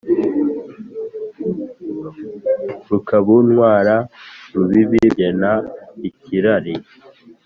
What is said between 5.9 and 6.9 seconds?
ikirari